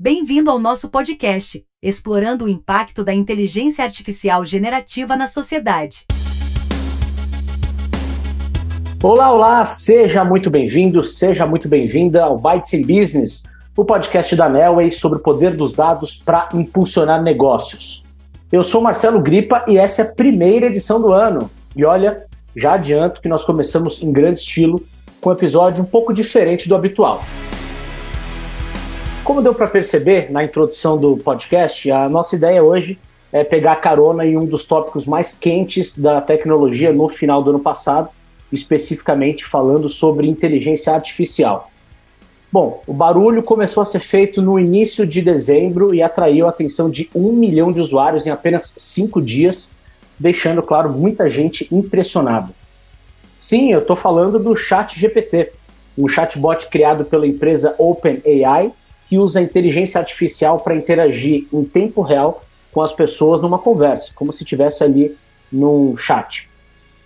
[0.00, 6.04] Bem-vindo ao nosso podcast, explorando o impacto da inteligência artificial generativa na sociedade.
[9.02, 13.42] Olá, olá, seja muito bem-vindo, seja muito bem-vinda ao Bytes in Business,
[13.76, 18.04] o podcast da Nelway sobre o poder dos dados para impulsionar negócios.
[18.52, 21.50] Eu sou Marcelo Gripa e essa é a primeira edição do ano.
[21.74, 22.24] E olha,
[22.54, 24.80] já adianto que nós começamos em grande estilo
[25.20, 27.20] com um episódio um pouco diferente do habitual.
[29.28, 32.98] Como deu para perceber na introdução do podcast, a nossa ideia hoje
[33.30, 37.60] é pegar carona em um dos tópicos mais quentes da tecnologia no final do ano
[37.60, 38.08] passado,
[38.50, 41.70] especificamente falando sobre inteligência artificial.
[42.50, 46.88] Bom, o barulho começou a ser feito no início de dezembro e atraiu a atenção
[46.88, 49.74] de um milhão de usuários em apenas cinco dias,
[50.18, 52.48] deixando, claro, muita gente impressionada.
[53.36, 55.52] Sim, eu estou falando do Chat GPT,
[55.98, 58.72] um chatbot criado pela empresa OpenAI
[59.08, 64.32] que usa inteligência artificial para interagir em tempo real com as pessoas numa conversa, como
[64.32, 65.16] se estivesse ali
[65.50, 66.48] num chat.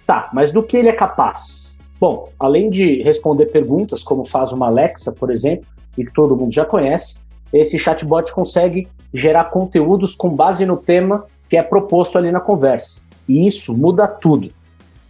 [0.07, 1.77] Tá, mas do que ele é capaz?
[2.01, 6.53] Bom, além de responder perguntas, como faz uma Alexa, por exemplo, e que todo mundo
[6.53, 7.21] já conhece,
[7.53, 13.03] esse chatbot consegue gerar conteúdos com base no tema que é proposto ali na conversa.
[13.29, 14.51] E isso muda tudo.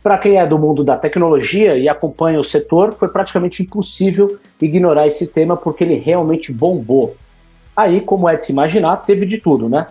[0.02, 5.06] Para quem é do mundo da tecnologia e acompanha o setor, foi praticamente impossível ignorar
[5.06, 7.16] esse tema porque ele realmente bombou.
[7.76, 9.86] Aí, como é de se imaginar, teve de tudo, né?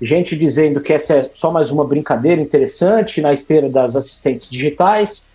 [0.00, 5.28] Gente dizendo que essa é só mais uma brincadeira interessante na esteira das assistentes digitais,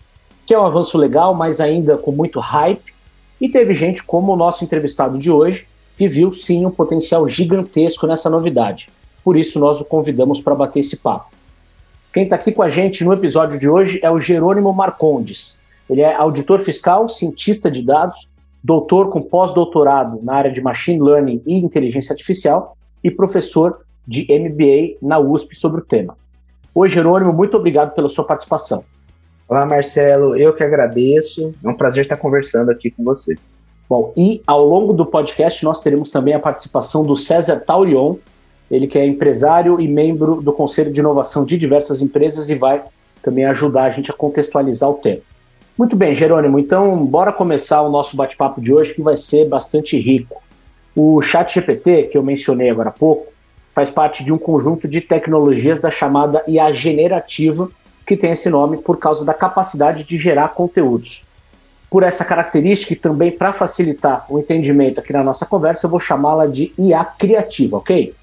[0.46, 2.92] que é um avanço legal, mas ainda com muito hype.
[3.38, 5.66] E teve gente como o nosso entrevistado de hoje,
[5.98, 8.88] que viu sim um potencial gigantesco nessa novidade.
[9.22, 11.31] Por isso, nós o convidamos para bater esse papo.
[12.12, 15.58] Quem está aqui com a gente no episódio de hoje é o Jerônimo Marcondes.
[15.88, 18.28] Ele é auditor fiscal, cientista de dados,
[18.62, 24.98] doutor com pós-doutorado na área de Machine Learning e Inteligência Artificial e professor de MBA
[25.00, 26.14] na USP sobre o tema.
[26.74, 28.84] Oi, Jerônimo, muito obrigado pela sua participação.
[29.48, 31.54] Olá, Marcelo, eu que agradeço.
[31.64, 33.36] É um prazer estar conversando aqui com você.
[33.88, 38.16] Bom, e ao longo do podcast nós teremos também a participação do César Taurion,
[38.72, 42.82] ele que é empresário e membro do Conselho de Inovação de diversas empresas e vai
[43.22, 45.20] também ajudar a gente a contextualizar o tema.
[45.76, 49.98] Muito bem, Jerônimo, então bora começar o nosso bate-papo de hoje que vai ser bastante
[49.98, 50.42] rico.
[50.96, 53.30] O Chat GPT, que eu mencionei agora há pouco,
[53.74, 57.68] faz parte de um conjunto de tecnologias da chamada IA generativa,
[58.06, 61.24] que tem esse nome por causa da capacidade de gerar conteúdos.
[61.90, 66.00] Por essa característica e também para facilitar o entendimento aqui na nossa conversa, eu vou
[66.00, 68.14] chamá-la de IA criativa, ok?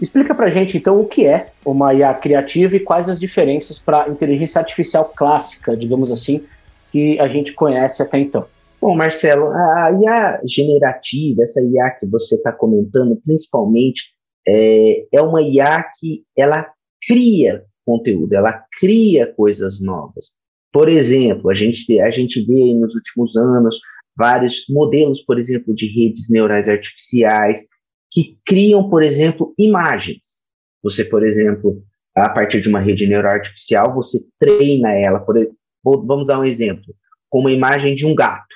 [0.00, 4.04] Explica para gente, então, o que é uma IA criativa e quais as diferenças para
[4.04, 6.44] a inteligência artificial clássica, digamos assim,
[6.92, 8.46] que a gente conhece até então.
[8.80, 14.04] Bom, Marcelo, a IA generativa, essa IA que você está comentando, principalmente,
[14.46, 16.70] é, é uma IA que ela
[17.06, 20.26] cria conteúdo, ela cria coisas novas.
[20.72, 23.80] Por exemplo, a gente, a gente vê nos últimos anos
[24.16, 27.64] vários modelos, por exemplo, de redes neurais artificiais
[28.10, 30.44] que criam, por exemplo, imagens.
[30.82, 31.82] Você, por exemplo,
[32.16, 35.36] a partir de uma rede neural artificial, você treina ela, por,
[35.84, 36.94] vamos dar um exemplo,
[37.28, 38.46] com uma imagem de um gato.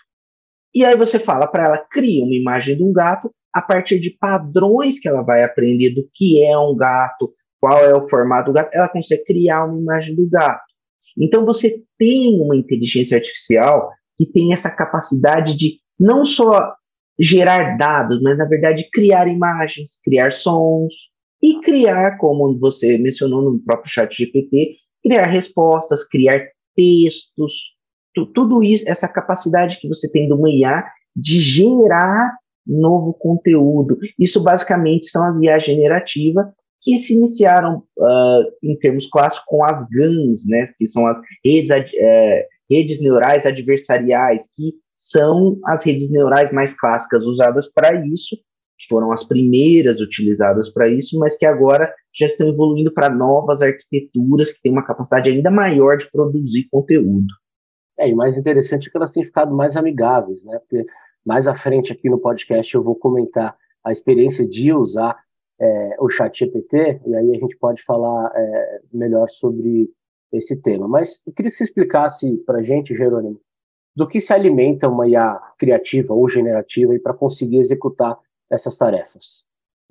[0.75, 4.11] E aí você fala para ela, cria uma imagem de um gato a partir de
[4.11, 8.55] padrões que ela vai aprender do que é um gato, qual é o formato do
[8.55, 10.65] gato, ela consegue criar uma imagem do gato.
[11.19, 16.75] Então você tem uma inteligência artificial que tem essa capacidade de não só
[17.23, 20.93] gerar dados, mas na verdade criar imagens, criar sons
[21.41, 26.45] e criar, como você mencionou no próprio chat GPT, criar respostas, criar
[26.75, 27.55] textos,
[28.35, 30.85] tudo isso, essa capacidade que você tem do IA
[31.15, 32.33] de gerar
[32.67, 33.99] novo conteúdo.
[34.19, 36.47] Isso basicamente são as IA generativas
[36.81, 41.71] que se iniciaram uh, em termos clássicos com as GANs, né, que são as redes,
[41.71, 48.37] uh, redes neurais adversariais, que são as redes neurais mais clássicas usadas para isso,
[48.79, 53.63] que foram as primeiras utilizadas para isso, mas que agora já estão evoluindo para novas
[53.63, 57.27] arquiteturas que têm uma capacidade ainda maior de produzir conteúdo.
[57.99, 60.57] É, e mais interessante é que elas têm ficado mais amigáveis, né?
[60.61, 60.87] Porque
[61.27, 65.17] mais à frente aqui no podcast eu vou comentar a experiência de usar
[65.61, 69.91] é, o chat GPT, e aí a gente pode falar é, melhor sobre
[70.33, 70.87] esse tema.
[70.87, 73.41] Mas eu queria que você explicasse para a gente, Jerônimo,
[73.95, 78.17] do que se alimenta uma IA criativa ou generativa para conseguir executar
[78.51, 79.45] essas tarefas?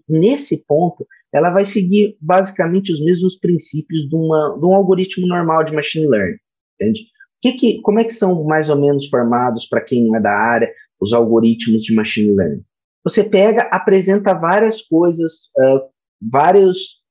[0.07, 5.63] Nesse ponto, ela vai seguir basicamente os mesmos princípios de, uma, de um algoritmo normal
[5.63, 6.37] de machine learning,
[6.79, 7.01] entende?
[7.41, 10.71] Que que, como é que são mais ou menos formados, para quem é da área,
[10.99, 12.63] os algoritmos de machine learning?
[13.03, 15.89] você pega, apresenta várias coisas, uh,
[16.21, 17.01] vários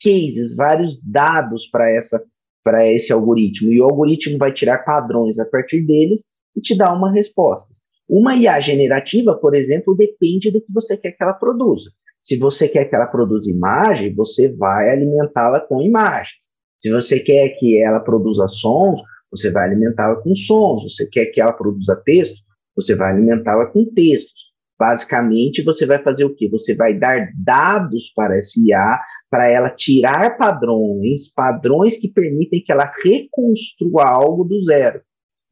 [0.00, 2.22] cases, vários dados para essa
[2.66, 6.24] para esse algoritmo e o algoritmo vai tirar padrões a partir deles
[6.56, 7.68] e te dar uma resposta.
[8.08, 11.92] Uma IA generativa, por exemplo, depende do que você quer que ela produza.
[12.20, 16.34] Se você quer que ela produza imagem, você vai alimentá-la com imagens.
[16.80, 20.82] Se você quer que ela produza sons, você vai alimentá-la com sons.
[20.82, 22.42] Você quer que ela produza texto,
[22.74, 24.46] você vai alimentá-la com textos.
[24.76, 26.48] Basicamente, você vai fazer o quê?
[26.48, 32.72] Você vai dar dados para essa IA para ela tirar padrões, padrões que permitem que
[32.72, 35.00] ela reconstrua algo do zero.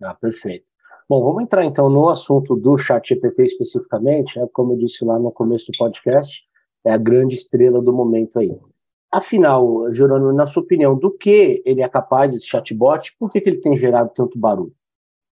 [0.03, 0.65] Ah, perfeito.
[1.09, 4.47] Bom, vamos entrar então no assunto do chat GPT especificamente, né?
[4.53, 6.43] como eu disse lá no começo do podcast,
[6.85, 8.51] é a grande estrela do momento aí.
[9.13, 13.51] Afinal, Jerônimo, na sua opinião, do que ele é capaz, esse chatbot, por que, que
[13.51, 14.73] ele tem gerado tanto barulho?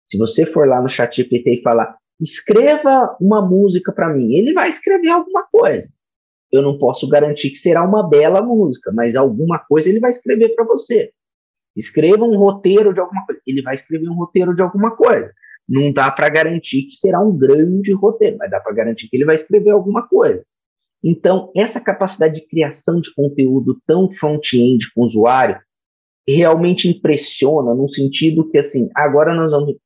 [0.05, 4.53] Se você for lá no chat GPT e falar, escreva uma música para mim, ele
[4.53, 5.89] vai escrever alguma coisa
[6.53, 10.55] eu não posso garantir que será uma bela música, mas alguma coisa ele vai escrever
[10.55, 11.13] para você.
[11.77, 13.41] Escreva um roteiro de alguma coisa.
[13.47, 15.33] Ele vai escrever um roteiro de alguma coisa.
[15.69, 19.25] Não dá para garantir que será um grande roteiro, mas dá para garantir que ele
[19.25, 20.45] vai escrever alguma coisa.
[21.03, 25.59] Então, essa capacidade de criação de conteúdo tão front-end com o usuário
[26.29, 29.77] realmente impressiona no sentido que, assim, agora nós vamos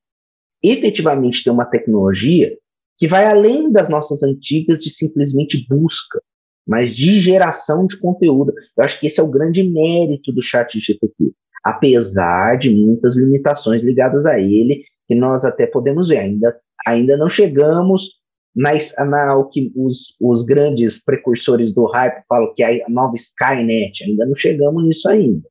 [0.62, 2.56] efetivamente ter uma tecnologia
[2.96, 6.20] que vai além das nossas antigas de simplesmente busca
[6.66, 8.52] mas de geração de conteúdo.
[8.76, 11.32] Eu acho que esse é o grande mérito do chat GPT,
[11.64, 16.19] apesar de muitas limitações ligadas a ele, que nós até podemos ver.
[16.19, 16.56] Ainda,
[16.87, 18.08] ainda não chegamos
[18.55, 18.72] na,
[19.05, 24.05] na o que os, os grandes precursores do hype falam que é a nova Skynet,
[24.05, 25.43] ainda não chegamos nisso ainda.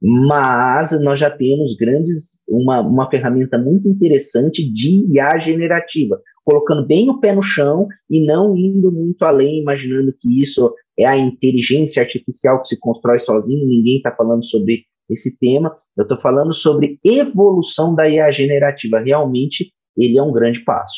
[0.00, 7.10] Mas nós já temos grandes, uma, uma ferramenta muito interessante de IA generativa, colocando bem
[7.10, 12.02] o pé no chão e não indo muito além, imaginando que isso é a inteligência
[12.02, 15.76] artificial que se constrói sozinho, ninguém está falando sobre esse tema.
[15.94, 18.98] Eu estou falando sobre evolução da IA generativa.
[18.98, 20.96] Realmente, ele é um grande passo.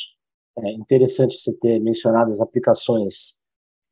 [0.57, 3.41] É interessante você ter mencionado as aplicações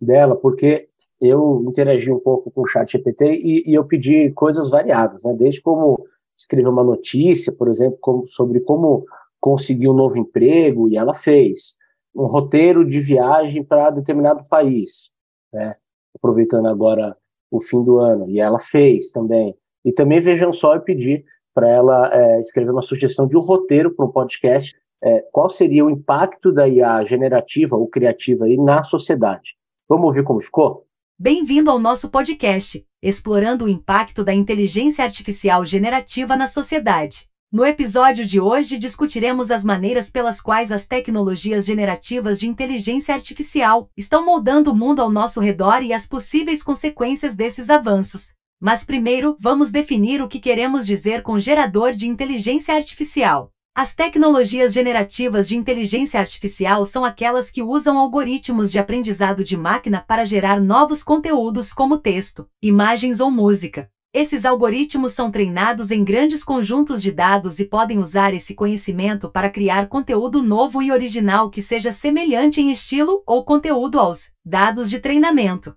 [0.00, 0.86] dela, porque
[1.20, 5.34] eu interagi um pouco com o chat GPT e, e eu pedi coisas variadas, né?
[5.36, 6.06] desde como
[6.36, 9.04] escrever uma notícia, por exemplo, como, sobre como
[9.40, 11.76] conseguir um novo emprego, e ela fez.
[12.14, 15.12] Um roteiro de viagem para determinado país,
[15.52, 15.76] né?
[16.14, 17.16] aproveitando agora
[17.50, 19.54] o fim do ano, e ela fez também.
[19.84, 21.24] E também vejam só e pedir
[21.54, 24.76] para ela é, escrever uma sugestão de um roteiro para um podcast.
[25.02, 29.56] É, qual seria o impacto da IA generativa ou criativa aí na sociedade?
[29.88, 30.86] Vamos ouvir como ficou?
[31.18, 37.28] Bem-vindo ao nosso podcast, explorando o impacto da inteligência artificial generativa na sociedade.
[37.50, 43.90] No episódio de hoje discutiremos as maneiras pelas quais as tecnologias generativas de inteligência artificial
[43.96, 48.34] estão moldando o mundo ao nosso redor e as possíveis consequências desses avanços.
[48.60, 53.50] Mas primeiro, vamos definir o que queremos dizer com gerador de inteligência artificial.
[53.74, 60.04] As tecnologias generativas de inteligência artificial são aquelas que usam algoritmos de aprendizado de máquina
[60.06, 63.90] para gerar novos conteúdos como texto, imagens ou música.
[64.12, 69.50] Esses algoritmos são treinados em grandes conjuntos de dados e podem usar esse conhecimento para
[69.50, 74.98] criar conteúdo novo e original que seja semelhante em estilo ou conteúdo aos dados de
[74.98, 75.76] treinamento.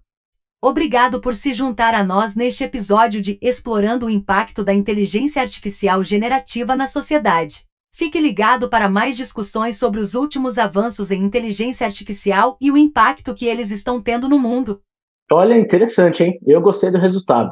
[0.63, 6.01] Obrigado por se juntar a nós neste episódio de Explorando o Impacto da Inteligência Artificial
[6.01, 7.65] Generativa na Sociedade.
[7.93, 13.35] Fique ligado para mais discussões sobre os últimos avanços em inteligência artificial e o impacto
[13.35, 14.81] que eles estão tendo no mundo.
[15.29, 16.39] Olha, interessante, hein?
[16.47, 17.51] Eu gostei do resultado.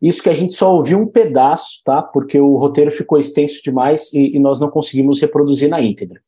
[0.00, 2.02] Isso que a gente só ouviu um pedaço, tá?
[2.02, 6.20] Porque o roteiro ficou extenso demais e, e nós não conseguimos reproduzir na íntegra.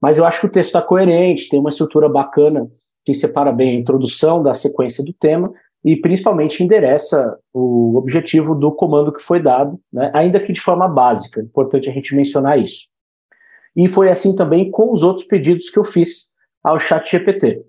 [0.00, 2.70] Mas eu acho que o texto está coerente, tem uma estrutura bacana
[3.04, 5.52] que separa bem a introdução da sequência do tema
[5.84, 10.10] e principalmente endereça o objetivo do comando que foi dado, né?
[10.14, 11.40] ainda que de forma básica.
[11.40, 12.88] É importante a gente mencionar isso.
[13.76, 16.30] E foi assim também com os outros pedidos que eu fiz
[16.62, 17.64] ao chat GPT.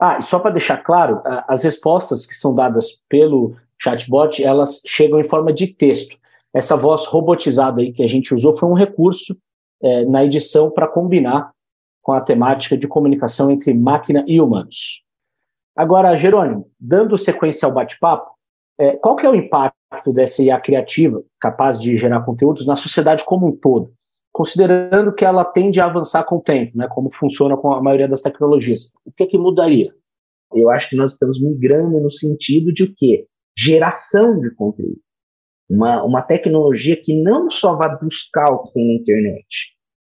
[0.00, 5.20] Ah, e só para deixar claro, as respostas que são dadas pelo chatbot, elas chegam
[5.20, 6.16] em forma de texto.
[6.54, 9.36] Essa voz robotizada aí que a gente usou foi um recurso
[9.82, 11.50] é, na edição para combinar
[12.00, 15.02] com a temática de comunicação entre máquina e humanos.
[15.74, 18.30] Agora, Jerônimo, dando sequência ao bate-papo,
[18.78, 23.24] é, qual que é o impacto dessa IA criativa, capaz de gerar conteúdos, na sociedade
[23.24, 23.92] como um todo?
[24.32, 28.08] Considerando que ela tende a avançar com o tempo, né, como funciona com a maioria
[28.08, 29.94] das tecnologias, o que, é que mudaria?
[30.54, 33.26] Eu acho que nós estamos migrando no sentido de o quê?
[33.56, 35.00] Geração de conteúdo.
[35.70, 39.46] Uma, uma tecnologia que não só vai buscar o que tem na internet,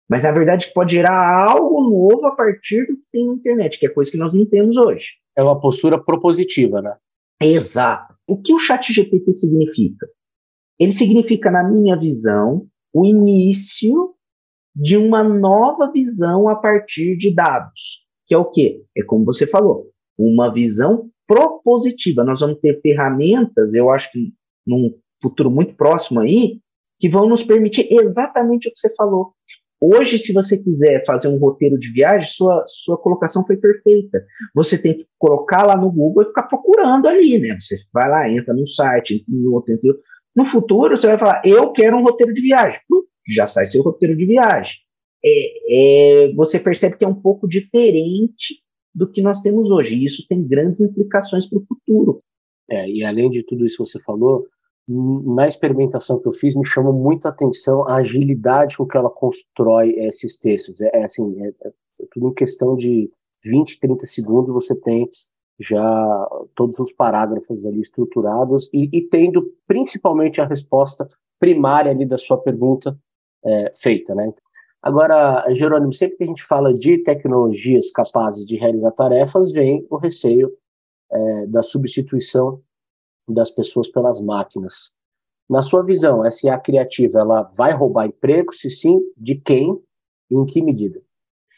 [0.09, 3.85] mas na verdade pode gerar algo novo a partir do que tem na internet, que
[3.85, 5.07] é coisa que nós não temos hoje.
[5.37, 6.95] É uma postura propositiva, né?
[7.41, 8.13] Exato.
[8.27, 10.07] O que o chat GPT significa?
[10.79, 14.15] Ele significa, na minha visão, o início
[14.75, 18.83] de uma nova visão a partir de dados, que é o quê?
[18.97, 22.25] É como você falou, uma visão propositiva.
[22.25, 24.33] Nós vamos ter ferramentas, eu acho que
[24.67, 26.59] num futuro muito próximo aí,
[26.99, 29.33] que vão nos permitir exatamente o que você falou.
[29.79, 34.23] Hoje, se você quiser fazer um roteiro de viagem, sua, sua colocação foi perfeita.
[34.53, 37.57] Você tem que colocar lá no Google e ficar procurando ali, né?
[37.59, 40.03] Você vai lá, entra num site, entra em outro, entra em outro.
[40.35, 42.79] No futuro, você vai falar, eu quero um roteiro de viagem.
[43.33, 44.75] Já sai seu roteiro de viagem.
[45.23, 48.61] É, é, você percebe que é um pouco diferente
[48.93, 49.95] do que nós temos hoje.
[49.95, 52.21] E isso tem grandes implicações para o futuro.
[52.69, 54.45] É, e além de tudo isso que você falou,
[54.87, 59.09] na experimentação que eu fiz, me chamou muito a atenção a agilidade com que ela
[59.09, 60.79] constrói esses textos.
[60.81, 61.71] É, é assim, é, é,
[62.11, 63.09] tudo em questão de
[63.43, 65.07] 20, 30 segundos você tem
[65.59, 71.07] já todos os parágrafos ali estruturados e, e tendo principalmente a resposta
[71.39, 72.97] primária ali da sua pergunta
[73.45, 74.31] é, feita, né?
[74.81, 79.97] Agora, Jerônimo, sempre que a gente fala de tecnologias capazes de realizar tarefas, vem o
[79.97, 80.51] receio
[81.11, 82.61] é, da substituição
[83.27, 84.93] das pessoas pelas máquinas.
[85.47, 88.53] Na sua visão, essa IA criativa, ela vai roubar emprego?
[88.53, 89.77] Se sim, de quem
[90.31, 90.99] e em que medida?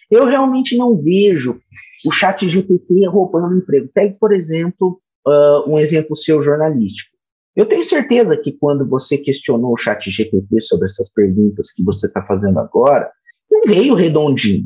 [0.10, 1.60] Eu realmente não vejo
[2.06, 3.89] o chat GPT roubando emprego.
[3.94, 7.12] Pegue, por exemplo, uh, um exemplo seu jornalístico.
[7.56, 12.08] Eu tenho certeza que quando você questionou o chat GPT sobre essas perguntas que você
[12.08, 13.12] está fazendo agora,
[13.50, 14.66] não veio redondinho.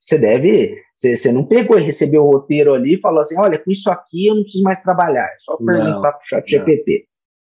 [0.00, 3.58] Você deve, você, você não pegou e recebeu o roteiro ali e falou assim, olha,
[3.58, 7.06] com isso aqui eu não preciso mais trabalhar, é só perguntar para o chat GPT.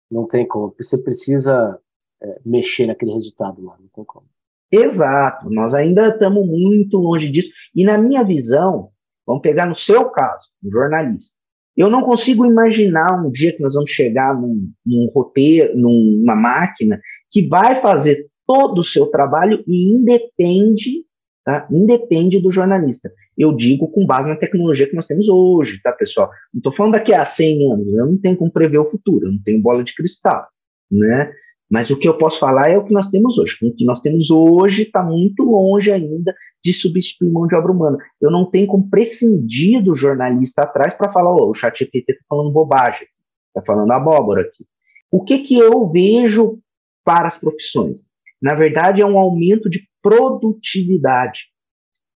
[0.10, 1.78] Não, não tem como, você precisa
[2.22, 4.28] é, mexer naquele resultado lá, não tem como.
[4.72, 7.50] Exato, nós ainda estamos muito longe disso.
[7.74, 8.90] E na minha visão,
[9.26, 11.35] vamos pegar no seu caso, um jornalista.
[11.76, 17.00] Eu não consigo imaginar um dia que nós vamos chegar num, num roteiro, numa máquina
[17.30, 21.06] que vai fazer todo o seu trabalho e independe
[21.46, 21.68] tá?
[21.72, 23.12] independe do jornalista.
[23.38, 26.30] Eu digo com base na tecnologia que nós temos hoje, tá, pessoal?
[26.52, 29.32] Não estou falando daqui a 100 anos, eu não tenho como prever o futuro, eu
[29.32, 30.48] não tenho bola de cristal,
[30.92, 31.32] né?
[31.70, 33.58] Mas o que eu posso falar é o que nós temos hoje.
[33.64, 37.98] O que nós temos hoje está muito longe ainda de substituir mão de obra humana.
[38.22, 42.26] Eu não tenho como prescindir do jornalista atrás para falar, oh, o chat GPT está
[42.28, 43.08] falando bobagem,
[43.48, 44.66] está falando abóbora aqui.
[45.12, 46.60] O que, que eu vejo
[47.04, 48.04] para as profissões?
[48.42, 51.46] Na verdade, é um aumento de produtividade.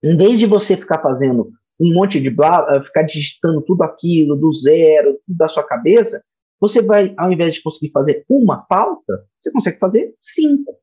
[0.04, 4.52] Em vez de você ficar fazendo um monte de blá, ficar digitando tudo aquilo do
[4.52, 6.22] zero, tudo da sua cabeça,
[6.60, 10.76] você vai, ao invés de conseguir fazer uma pauta, você consegue fazer cinco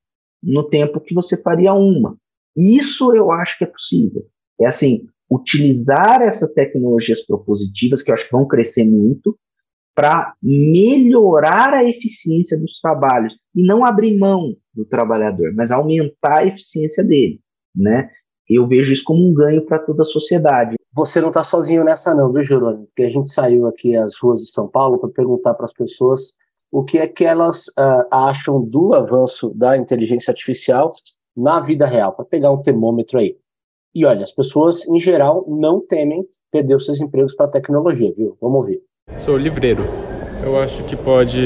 [0.42, 2.16] no tempo que você faria uma.
[2.56, 4.24] Isso eu acho que é possível.
[4.60, 9.36] É assim, utilizar essas tecnologias propositivas, que eu acho que vão crescer muito,
[9.94, 16.46] para melhorar a eficiência dos trabalhos e não abrir mão do trabalhador, mas aumentar a
[16.46, 17.40] eficiência dele,
[17.74, 18.10] né?
[18.48, 20.76] Eu vejo isso como um ganho para toda a sociedade.
[20.96, 22.86] Você não está sozinho nessa não, viu, Jerônimo?
[22.86, 26.38] Porque a gente saiu aqui às ruas de São Paulo para perguntar para as pessoas
[26.72, 30.90] o que é que elas uh, acham do avanço da inteligência artificial
[31.36, 33.36] na vida real, para pegar um termômetro aí.
[33.94, 38.10] E olha, as pessoas, em geral, não temem perder os seus empregos para a tecnologia,
[38.16, 38.34] viu?
[38.40, 38.80] Vamos ouvir.
[39.18, 39.84] Sou livreiro.
[40.42, 41.42] Eu acho que pode,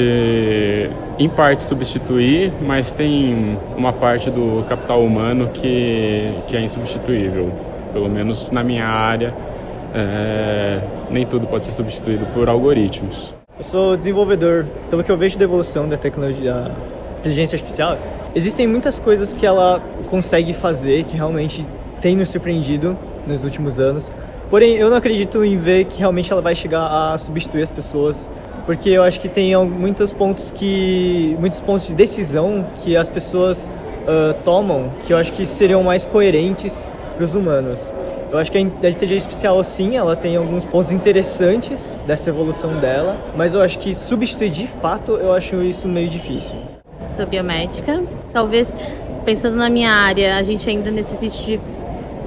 [1.19, 7.70] em parte, substituir, mas tem uma parte do capital humano que, que é insubstituível.
[7.93, 9.33] Pelo menos na minha área,
[9.93, 13.35] é, nem tudo pode ser substituído por algoritmos.
[13.57, 14.65] Eu sou desenvolvedor.
[14.89, 16.71] Pelo que eu vejo da evolução da tecnologia, da
[17.19, 17.97] inteligência artificial,
[18.33, 21.65] existem muitas coisas que ela consegue fazer que realmente
[22.01, 24.11] tem nos surpreendido nos últimos anos.
[24.49, 28.29] Porém, eu não acredito em ver que realmente ela vai chegar a substituir as pessoas,
[28.65, 33.71] porque eu acho que tem muitos pontos que muitos pontos de decisão que as pessoas
[34.01, 36.89] uh, tomam que eu acho que seriam mais coerentes
[37.21, 37.91] para os humanos.
[38.31, 43.15] Eu acho que a inteligência artificial, sim, ela tem alguns pontos interessantes dessa evolução dela,
[43.35, 46.57] mas eu acho que substituir de fato, eu acho isso meio difícil.
[47.07, 48.03] Sou biomédica.
[48.33, 48.75] Talvez,
[49.23, 51.59] pensando na minha área, a gente ainda necessite de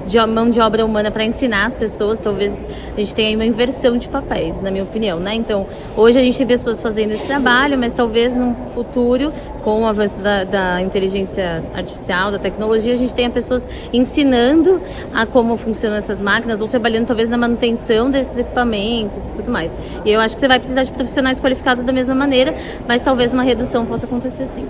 [0.05, 3.45] de mão de obra humana para ensinar as pessoas, talvez a gente tenha aí uma
[3.45, 5.33] inversão de papéis, na minha opinião, né?
[5.33, 5.65] Então,
[5.97, 9.33] hoje a gente tem pessoas fazendo esse trabalho, mas talvez no futuro,
[9.63, 14.81] com o avanço da, da inteligência artificial, da tecnologia, a gente tenha pessoas ensinando
[15.13, 19.75] a como funcionam essas máquinas ou trabalhando talvez na manutenção desses equipamentos e tudo mais.
[20.05, 22.53] E eu acho que você vai precisar de profissionais qualificados da mesma maneira,
[22.87, 24.67] mas talvez uma redução possa acontecer sim.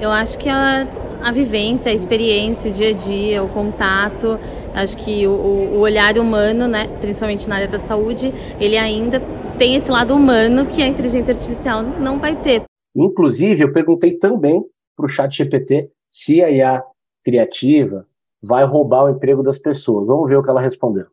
[0.00, 0.86] Eu acho que a
[1.22, 4.38] a vivência, a experiência, o dia a dia, o contato.
[4.74, 9.20] Acho que o, o olhar humano, né, principalmente na área da saúde, ele ainda
[9.58, 12.62] tem esse lado humano que a inteligência artificial não vai ter.
[12.96, 14.62] Inclusive, eu perguntei também
[14.96, 16.82] para o chat GPT se a IA
[17.24, 18.06] criativa
[18.42, 20.06] vai roubar o emprego das pessoas.
[20.06, 21.06] Vamos ver o que ela respondeu.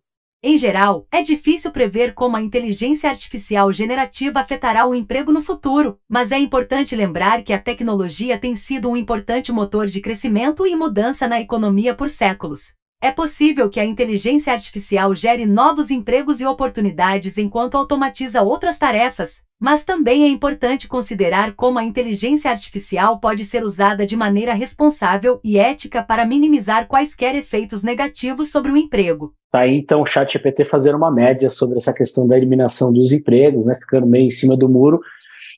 [0.43, 5.97] Em geral, é difícil prever como a inteligência artificial generativa afetará o emprego no futuro,
[6.07, 10.75] mas é importante lembrar que a tecnologia tem sido um importante motor de crescimento e
[10.75, 12.75] mudança na economia por séculos.
[13.01, 19.43] É possível que a inteligência artificial gere novos empregos e oportunidades enquanto automatiza outras tarefas,
[19.59, 25.39] mas também é importante considerar como a inteligência artificial pode ser usada de maneira responsável
[25.43, 29.33] e ética para minimizar quaisquer efeitos negativos sobre o emprego.
[29.55, 33.13] Tá aí então o chat GPT fazendo uma média sobre essa questão da eliminação dos
[33.13, 34.99] empregos, né, ficando meio em cima do muro,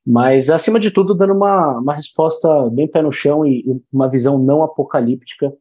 [0.06, 4.38] mas acima de tudo dando uma, uma resposta bem pé no chão e uma visão
[4.38, 5.51] não apocalíptica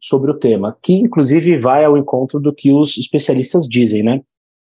[0.00, 4.22] sobre o tema, que inclusive vai ao encontro do que os especialistas dizem, né?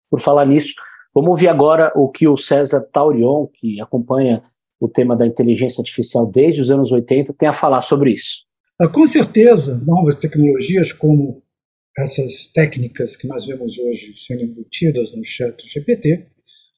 [0.10, 0.74] Por falar nisso,
[1.14, 4.44] vamos ouvir agora o que o César Taurion, que acompanha
[4.80, 8.46] o tema da inteligência artificial desde os anos 80, tem a falar sobre isso.
[8.80, 11.43] Ah, com certeza, novas tecnologias como
[11.98, 16.28] essas técnicas que nós vemos hoje sendo embutidas no chat GPT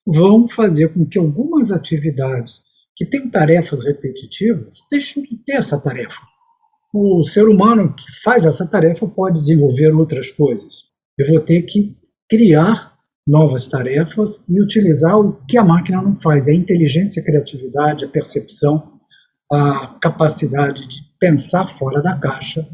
[0.06, 2.54] vão fazer com que algumas atividades
[2.96, 6.36] que têm tarefas repetitivas deixem de ter essa tarefa
[6.98, 10.74] o ser humano que faz essa tarefa pode desenvolver outras coisas.
[11.18, 11.94] Eu vou ter que
[12.30, 12.94] criar
[13.28, 18.08] novas tarefas e utilizar o que a máquina não faz, a inteligência, a criatividade, a
[18.08, 18.94] percepção,
[19.52, 22.66] a capacidade de pensar fora da caixa,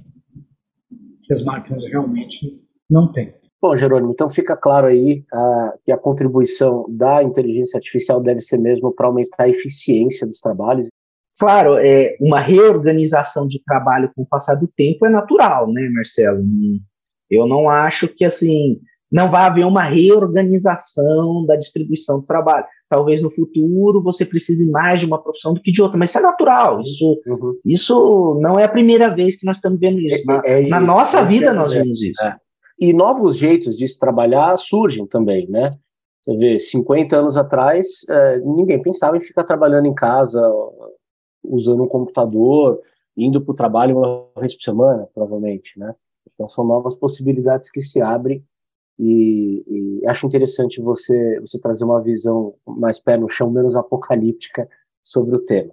[1.32, 3.34] que as máquinas realmente não têm.
[3.62, 8.58] Bom, Jerônimo, então fica claro aí uh, que a contribuição da inteligência artificial deve ser
[8.58, 10.90] mesmo para aumentar a eficiência dos trabalhos
[11.42, 16.44] Claro, é, uma reorganização de trabalho com o passar do tempo é natural, né, Marcelo?
[17.32, 18.80] Eu não acho que assim
[19.12, 22.66] não vai haver uma reorganização da distribuição do trabalho.
[22.88, 26.20] Talvez no futuro você precise mais de uma profissão do que de outra, mas isso
[26.20, 26.80] é natural.
[26.80, 27.60] Isso, uhum.
[27.66, 30.26] isso não é a primeira vez que nós estamos vendo isso.
[30.26, 32.24] Na, é, é na nossa vida nós vemos isso.
[32.24, 32.38] É.
[32.80, 35.70] E novos jeitos de se trabalhar surgem também, né?
[36.24, 40.40] Você vê, 50 anos atrás, é, ninguém pensava em ficar trabalhando em casa
[41.44, 42.80] usando um computador,
[43.18, 45.94] indo para o trabalho uma vez por semana, provavelmente, né?
[46.34, 48.44] Então são novas possibilidades que se abrem
[49.02, 49.64] e,
[50.02, 54.68] e, acho interessante você você trazer uma visão mais pé no chão, menos apocalíptica
[55.04, 55.72] sobre o tema.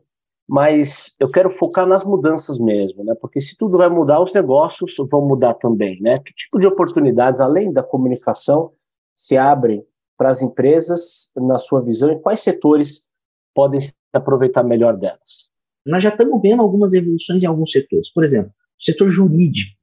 [0.48, 3.14] Mas eu quero focar nas mudanças mesmo, né?
[3.20, 6.16] Porque se tudo vai mudar, os negócios vão mudar também, né?
[6.18, 8.72] Que tipo de oportunidades, além da comunicação,
[9.14, 9.84] se abrem
[10.16, 13.08] para as empresas, na sua visão, e quais setores
[13.54, 15.50] podem se aproveitar melhor delas?
[15.88, 18.12] nós já estamos vendo algumas evoluções em alguns setores.
[18.12, 19.77] Por exemplo, o setor jurídico.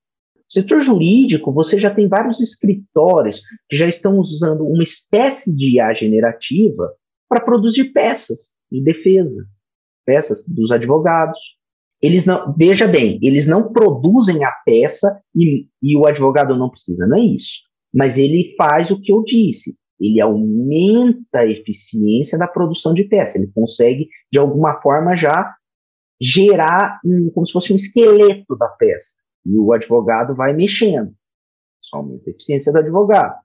[0.49, 5.93] Setor jurídico, você já tem vários escritórios que já estão usando uma espécie de IA
[5.93, 6.91] generativa
[7.27, 9.43] para produzir peças de defesa,
[10.05, 11.39] peças dos advogados.
[12.01, 17.07] Eles não, veja bem, eles não produzem a peça e, e o advogado não precisa,
[17.07, 17.61] não é isso.
[17.93, 23.37] Mas ele faz o que eu disse, ele aumenta a eficiência da produção de peça.
[23.37, 25.55] Ele consegue, de alguma forma, já
[26.21, 29.13] gerar um, como se fosse um esqueleto da peça.
[29.45, 31.13] E o advogado vai mexendo.
[31.81, 33.35] Isso aumenta a eficiência do advogado.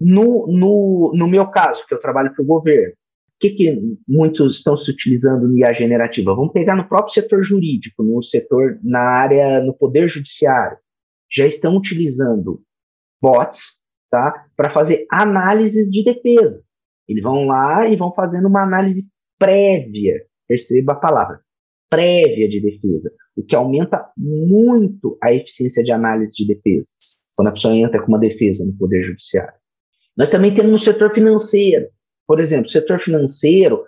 [0.00, 4.56] No, no, no meu caso, que eu trabalho para o governo, o que, que muitos
[4.56, 6.34] estão se utilizando no IA generativa?
[6.34, 10.76] Vamos pegar no próprio setor jurídico, no setor, na área, no poder judiciário.
[11.32, 12.60] Já estão utilizando
[13.20, 13.76] bots
[14.10, 16.62] tá, para fazer análises de defesa.
[17.06, 19.06] Eles vão lá e vão fazendo uma análise
[19.38, 21.40] prévia, perceba a palavra,
[21.90, 26.90] prévia de defesa, o que aumenta muito a eficiência de análise de defesa,
[27.36, 29.54] quando a pessoa entra com uma defesa no Poder Judiciário.
[30.16, 31.86] Nós também temos no setor financeiro.
[32.26, 33.84] Por exemplo, setor financeiro,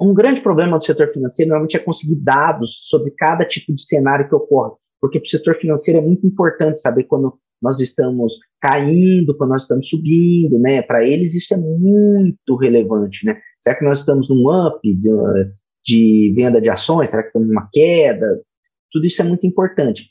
[0.00, 4.28] um grande problema do setor financeiro normalmente é conseguir dados sobre cada tipo de cenário
[4.28, 9.36] que ocorre, porque para o setor financeiro é muito importante saber quando nós estamos caindo,
[9.36, 10.82] quando nós estamos subindo, né?
[10.82, 13.38] Para eles isso é muito relevante, né?
[13.60, 14.80] Será que nós estamos num up,
[15.84, 17.10] de, venda de ações?
[17.10, 18.40] Será que estamos numa queda?
[18.90, 20.10] Tudo isso é muito importante.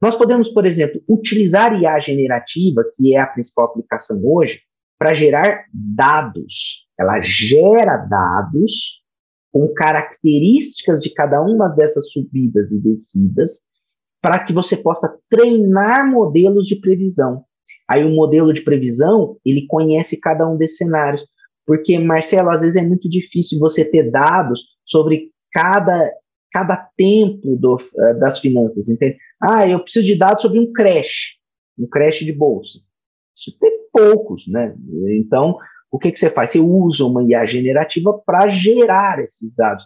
[0.00, 4.60] Nós podemos, por exemplo, utilizar IA generativa, que é a principal aplicação hoje,
[4.98, 6.86] para gerar dados.
[6.98, 9.02] Ela gera dados
[9.52, 13.60] com características de cada uma dessas subidas e descidas,
[14.20, 17.44] para que você possa treinar modelos de previsão.
[17.88, 21.24] Aí o modelo de previsão, ele conhece cada um desses cenários.
[21.68, 26.10] Porque, Marcelo, às vezes é muito difícil você ter dados sobre cada
[26.50, 29.18] cada tempo do, uh, das finanças, entende?
[29.38, 31.34] Ah, eu preciso de dados sobre um crash,
[31.78, 32.78] um crash de bolsa.
[33.36, 34.74] Isso tem poucos, né?
[35.20, 35.58] Então,
[35.92, 36.50] o que, que você faz?
[36.52, 39.84] Você usa uma IA generativa para gerar esses dados.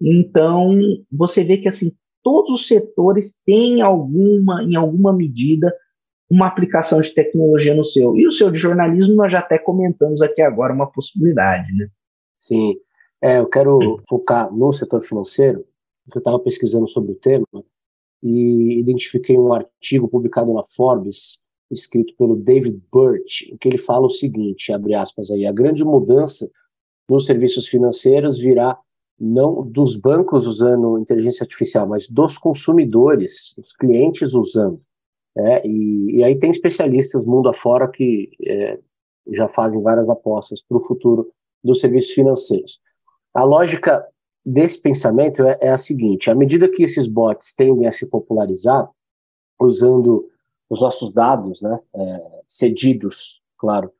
[0.00, 0.78] Então,
[1.10, 1.90] você vê que assim
[2.22, 5.74] todos os setores têm alguma, em alguma medida,
[6.34, 8.16] uma aplicação de tecnologia no seu.
[8.16, 11.86] E o seu de jornalismo, nós já até comentamos aqui agora uma possibilidade, né?
[12.40, 12.74] Sim.
[13.22, 15.64] É, eu quero focar no setor financeiro,
[16.12, 17.46] eu estava pesquisando sobre o tema
[18.20, 24.06] e identifiquei um artigo publicado na Forbes, escrito pelo David Burt, em que ele fala
[24.06, 26.50] o seguinte, abre aspas aí, a grande mudança
[27.08, 28.76] nos serviços financeiros virá
[29.18, 34.82] não dos bancos usando inteligência artificial, mas dos consumidores, os clientes usando.
[35.36, 38.78] É, e, e, aí tem especialistas mundo afora que é,
[39.32, 42.78] já fazem várias apostas para o futuro dos serviços financeiros.
[43.34, 44.06] A lógica
[44.44, 48.88] desse pensamento é, é, a seguinte: à medida que esses bots tendem a se popularizar,
[49.60, 50.28] usando
[50.68, 53.90] os nossos dados, né, é, cedidos, claro,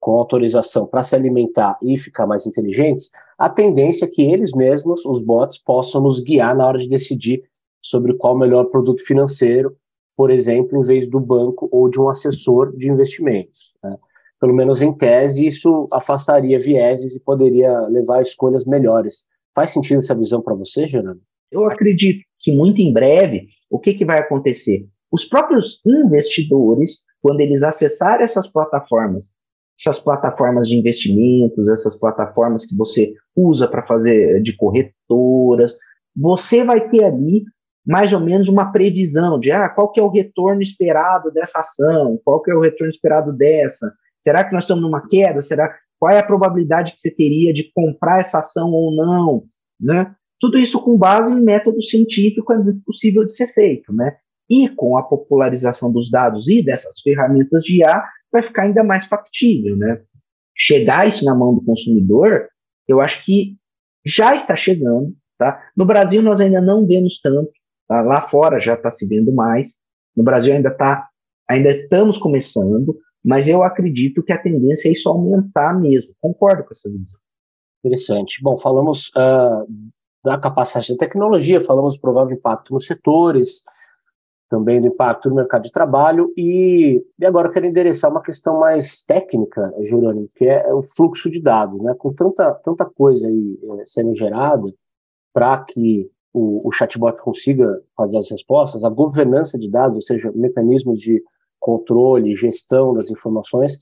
[0.00, 5.04] com autorização para se alimentar e ficar mais inteligentes, a tendência é que eles mesmos,
[5.04, 7.44] os bots, possam nos guiar na hora de decidir
[7.80, 9.76] sobre qual o melhor produto financeiro,
[10.22, 13.76] por exemplo, em vez do banco ou de um assessor de investimentos.
[13.82, 13.96] Né?
[14.40, 19.26] Pelo menos em tese, isso afastaria vieses e poderia levar a escolhas melhores.
[19.52, 21.20] Faz sentido essa visão para você, Gerando?
[21.50, 24.86] Eu acredito que muito em breve, o que, que vai acontecer?
[25.10, 29.24] Os próprios investidores, quando eles acessarem essas plataformas
[29.76, 35.76] essas plataformas de investimentos, essas plataformas que você usa para fazer de corretoras,
[36.14, 37.42] você vai ter ali
[37.86, 42.20] mais ou menos uma previsão de ah, qual que é o retorno esperado dessa ação,
[42.24, 43.92] qual que é o retorno esperado dessa,
[44.22, 47.70] será que nós estamos numa queda, será qual é a probabilidade que você teria de
[47.74, 49.44] comprar essa ação ou não,
[49.80, 50.14] né?
[50.40, 54.16] Tudo isso com base em método científico é possível de ser feito, né?
[54.50, 59.04] E com a popularização dos dados e dessas ferramentas de IA, vai ficar ainda mais
[59.06, 60.00] factível, né?
[60.56, 62.48] Chegar isso na mão do consumidor,
[62.88, 63.56] eu acho que
[64.04, 65.62] já está chegando, tá?
[65.76, 67.52] No Brasil nós ainda não vemos tanto?
[68.00, 69.74] Lá fora já está se vendo mais,
[70.16, 71.08] no Brasil ainda está,
[71.48, 76.12] ainda estamos começando, mas eu acredito que a tendência é isso aumentar mesmo.
[76.20, 77.20] Concordo com essa visão.
[77.84, 78.40] Interessante.
[78.42, 79.66] Bom, falamos uh,
[80.24, 83.64] da capacidade da tecnologia, falamos do provável impacto nos setores,
[84.48, 89.02] também do impacto no mercado de trabalho e, e agora quero endereçar uma questão mais
[89.02, 91.94] técnica, Jerônimo, que é o fluxo de dados, né?
[91.98, 94.70] Com tanta, tanta coisa aí é, sendo gerada
[95.32, 97.66] para que o, o chatbot consiga
[97.96, 101.22] fazer as respostas, a governança de dados, ou seja, mecanismos de
[101.58, 103.78] controle, gestão das informações,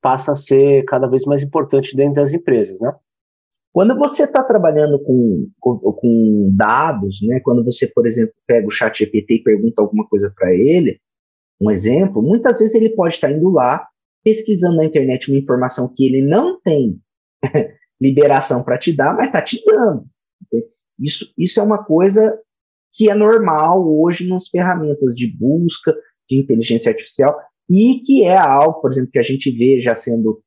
[0.00, 2.92] passa a ser cada vez mais importante dentro das empresas, né?
[3.72, 8.70] Quando você está trabalhando com, com, com, dados, né, quando você, por exemplo, pega o
[8.70, 10.98] chat GPT e pergunta alguma coisa para ele,
[11.60, 13.86] um exemplo, muitas vezes ele pode estar tá indo lá,
[14.24, 16.98] pesquisando na internet uma informação que ele não tem
[18.00, 20.04] liberação para te dar, mas está te dando.
[20.98, 22.38] Isso, isso é uma coisa
[22.92, 25.94] que é normal hoje nas ferramentas de busca
[26.28, 27.36] de inteligência artificial
[27.70, 30.42] e que é algo, por exemplo, que a gente vê já sendo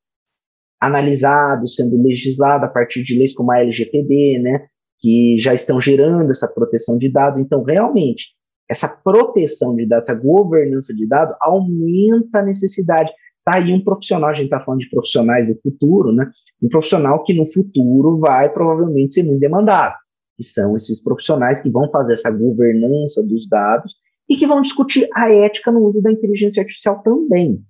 [0.79, 4.65] analisado, sendo legislado a partir de leis como a LGPD, né,
[4.99, 7.39] que já estão gerando essa proteção de dados.
[7.39, 8.29] Então, realmente,
[8.67, 13.11] essa proteção de dados, essa governança de dados, aumenta a necessidade.
[13.37, 16.31] Está aí um profissional, a gente está falando de profissionais do futuro, né?
[16.61, 19.95] Um profissional que no futuro vai provavelmente ser muito demandado,
[20.41, 23.93] que são esses profissionais que vão fazer essa governança dos dados
[24.27, 27.61] e que vão discutir a ética no uso da inteligência artificial também,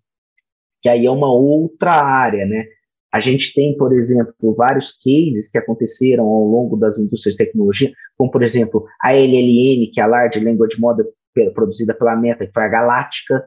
[0.81, 2.65] que aí é uma outra área, né?
[3.13, 7.91] A gente tem, por exemplo, vários cases que aconteceram ao longo das indústrias de tecnologia,
[8.17, 11.07] como, por exemplo, a LLM, que é a Large Language Model
[11.53, 13.43] produzida pela Meta, que foi a Galáctica,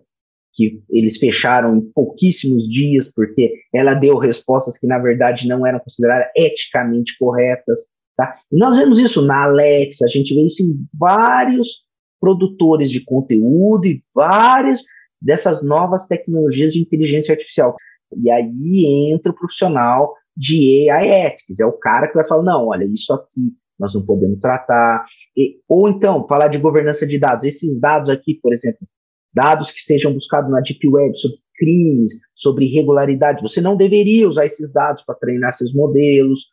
[0.52, 5.78] que eles fecharam em pouquíssimos dias, porque ela deu respostas que, na verdade, não eram
[5.78, 7.80] consideradas eticamente corretas.
[8.16, 8.36] Tá?
[8.50, 11.82] E nós vemos isso na Alexa, a gente vê isso em vários
[12.20, 14.82] produtores de conteúdo e várias
[15.20, 17.74] dessas novas tecnologias de inteligência artificial.
[18.16, 22.68] E aí entra o profissional de AI Ethics, é o cara que vai falar, não,
[22.68, 25.04] olha, isso aqui nós não podemos tratar.
[25.36, 27.44] E, ou então, falar de governança de dados.
[27.44, 28.86] Esses dados aqui, por exemplo,
[29.32, 34.46] dados que sejam buscados na Deep Web sobre crimes, sobre irregularidades, você não deveria usar
[34.46, 36.46] esses dados para treinar esses modelos.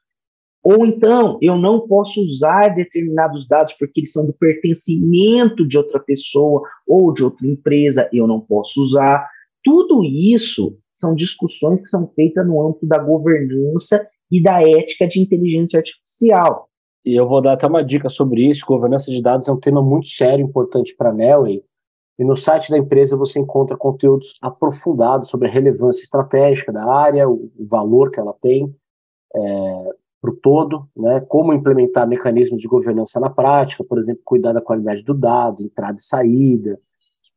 [0.63, 5.99] Ou então, eu não posso usar determinados dados porque eles são do pertencimento de outra
[5.99, 9.27] pessoa ou de outra empresa, eu não posso usar.
[9.63, 15.19] Tudo isso são discussões que são feitas no âmbito da governança e da ética de
[15.19, 16.69] inteligência artificial.
[17.03, 18.65] E eu vou dar até uma dica sobre isso.
[18.65, 21.63] Governança de dados é um tema muito sério, importante para a Nelway.
[22.19, 27.27] E no site da empresa você encontra conteúdos aprofundados sobre a relevância estratégica da área,
[27.27, 28.71] o, valor que ela tem
[29.35, 29.89] é,
[30.21, 31.19] para o todo, né?
[31.27, 35.97] como implementar mecanismos de governança na prática, por exemplo, cuidar da qualidade do dado, entrada
[35.97, 36.79] e saída,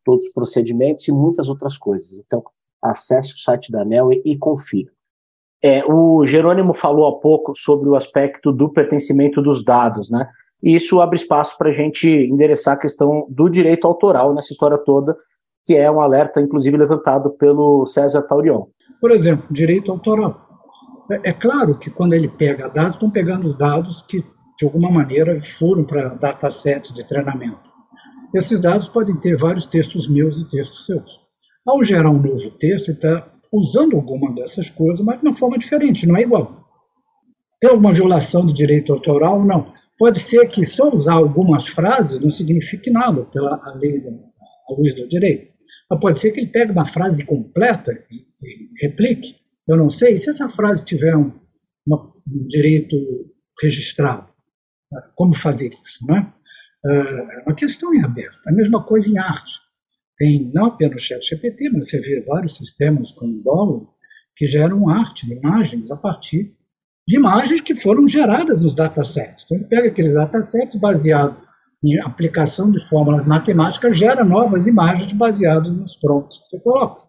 [0.04, 2.18] todos os procedimentos e muitas outras coisas.
[2.18, 2.42] Então,
[2.82, 4.90] acesse o site da ANEL e, e confira.
[5.62, 10.28] É, o Jerônimo falou há pouco sobre o aspecto do pertencimento dos dados, né?
[10.62, 14.76] E isso abre espaço para a gente endereçar a questão do direito autoral nessa história
[14.76, 15.16] toda,
[15.64, 18.66] que é um alerta, inclusive, levantado pelo César Taurion.
[19.00, 20.43] Por exemplo, direito autoral.
[21.10, 24.90] É, é claro que quando ele pega dados, estão pegando os dados que, de alguma
[24.90, 27.72] maneira, foram para datasets de treinamento.
[28.34, 31.08] Esses dados podem ter vários textos meus e textos seus.
[31.66, 35.58] Ao gerar um novo texto, ele está usando alguma dessas coisas, mas de uma forma
[35.58, 36.64] diferente, não é igual.
[37.60, 39.44] Tem alguma violação do direito autoral?
[39.44, 39.72] Não.
[39.96, 44.72] Pode ser que só usar algumas frases não signifique nada pela a lei da a
[44.72, 45.52] luz do direito.
[45.90, 49.36] Mas pode ser que ele pegue uma frase completa e, e replique.
[49.68, 50.18] Eu não sei.
[50.18, 51.32] Se essa frase tiver um,
[51.88, 52.96] um direito
[53.62, 54.28] registrado,
[55.14, 56.06] como fazer isso?
[56.06, 56.32] Né?
[56.86, 58.38] É uma questão em aberto.
[58.46, 59.52] A mesma coisa em arte.
[60.16, 63.94] Tem não apenas o chat GPT, mas você vê vários sistemas como Dollar
[64.36, 66.52] que geram arte, imagens, a partir
[67.06, 69.44] de imagens que foram geradas nos datasets.
[69.44, 71.36] Então, ele pega aqueles datasets baseado
[71.84, 77.02] em aplicação de fórmulas matemáticas, gera novas imagens baseadas nos prompts que você coloca.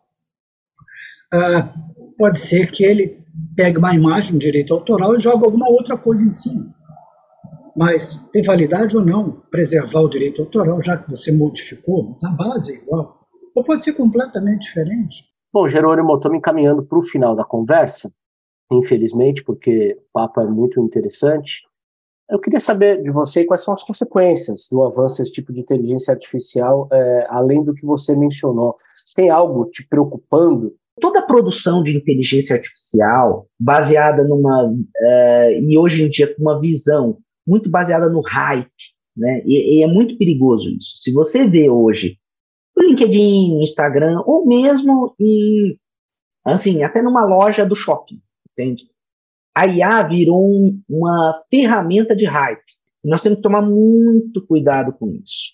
[1.33, 1.73] Ah,
[2.17, 3.23] pode ser que ele
[3.55, 6.73] pegue uma imagem direito autoral e jogue alguma outra coisa em cima.
[7.75, 8.01] Mas
[8.31, 12.75] tem validade ou não preservar o direito autoral, já que você modificou, a base é
[12.75, 13.19] igual.
[13.53, 15.25] Ou pode ser completamente diferente.
[15.53, 18.11] Bom, Jerônimo, estou me encaminhando para o final da conversa,
[18.71, 21.63] infelizmente, porque o papo é muito interessante.
[22.29, 26.13] Eu queria saber de você quais são as consequências do avanço desse tipo de inteligência
[26.13, 28.75] artificial, é, além do que você mencionou.
[29.15, 30.73] Tem algo te preocupando?
[30.99, 34.71] Toda produção de inteligência artificial, baseada numa.
[34.71, 38.69] Uh, e hoje em dia com uma visão muito baseada no hype,
[39.15, 39.41] né?
[39.45, 40.97] E, e, é muito perigoso isso.
[40.97, 42.17] Se você vê hoje
[42.75, 45.77] no LinkedIn, Instagram, ou mesmo em,
[46.43, 48.83] assim, até numa loja do shopping, entende?
[49.55, 52.61] A IA virou um, uma ferramenta de hype.
[53.03, 55.53] Nós temos que tomar muito cuidado com isso.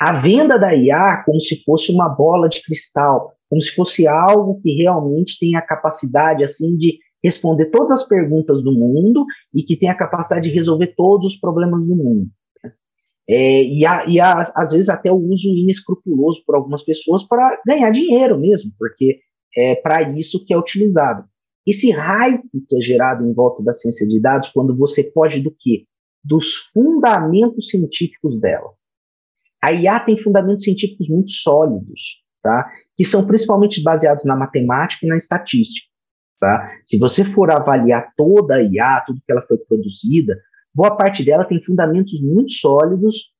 [0.00, 4.58] A venda da IA como se fosse uma bola de cristal, como se fosse algo
[4.62, 9.76] que realmente tem a capacidade assim de responder todas as perguntas do mundo e que
[9.76, 12.30] tem a capacidade de resolver todos os problemas do mundo.
[12.64, 12.72] Né?
[13.28, 17.60] É, e, há, e há, às vezes até o uso inescrupuloso por algumas pessoas para
[17.66, 19.20] ganhar dinheiro mesmo, porque
[19.54, 21.22] é para isso que é utilizado.
[21.66, 25.54] Esse hype que é gerado em volta da ciência de dados, quando você pode do
[25.60, 25.84] quê?
[26.24, 28.70] Dos fundamentos científicos dela.
[29.62, 32.66] A IA tem fundamentos científicos muito sólidos, tá?
[32.96, 35.86] Que são principalmente baseados na matemática e na estatística.
[36.38, 36.70] Tá?
[36.84, 40.36] Se você for avaliar toda a IA, tudo que ela foi produzida,
[40.74, 43.30] boa parte dela tem fundamentos muito sólidos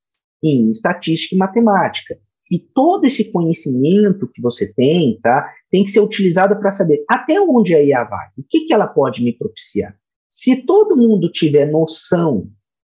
[0.41, 2.15] em estatística e matemática.
[2.51, 7.39] E todo esse conhecimento que você tem, tá, tem que ser utilizado para saber até
[7.39, 9.95] onde a IA vai, o que, que ela pode me propiciar.
[10.29, 12.47] Se todo mundo tiver noção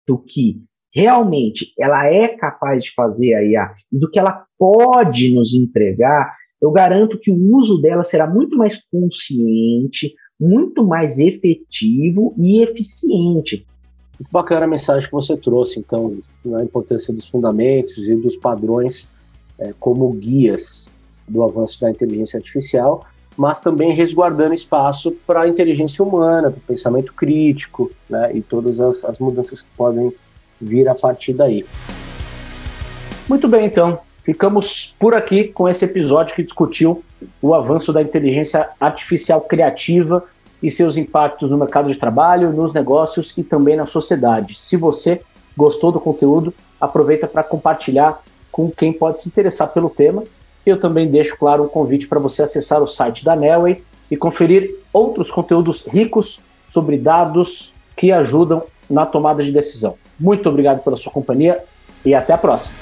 [0.07, 0.63] do que
[0.93, 6.71] realmente ela é capaz de fazer a IA do que ela pode nos entregar, eu
[6.71, 13.67] garanto que o uso dela será muito mais consciente, muito mais efetivo e eficiente.
[14.31, 16.17] Bacana a mensagem que você trouxe, então,
[16.55, 19.19] a importância dos fundamentos e dos padrões
[19.59, 20.89] é, como guias
[21.27, 26.61] do avanço da inteligência artificial, mas também resguardando espaço para a inteligência humana, para o
[26.61, 30.13] pensamento crítico né, e todas as, as mudanças que podem
[30.61, 31.65] vir a partir daí.
[33.27, 33.99] Muito bem, então.
[34.23, 37.03] Ficamos por aqui com esse episódio que discutiu
[37.41, 40.23] o avanço da inteligência artificial criativa
[40.61, 44.57] e seus impactos no mercado de trabalho, nos negócios e também na sociedade.
[44.57, 45.21] Se você
[45.57, 50.23] gostou do conteúdo, aproveita para compartilhar com quem pode se interessar pelo tema.
[50.65, 54.73] Eu também deixo, claro, um convite para você acessar o site da Nelway e conferir
[54.93, 59.97] outros conteúdos ricos sobre dados que ajudam na tomada de decisão.
[60.17, 61.61] Muito obrigado pela sua companhia
[62.05, 62.77] e até a próxima.